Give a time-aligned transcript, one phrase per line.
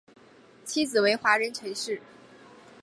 [0.65, 2.01] 妻子为华人陈氏。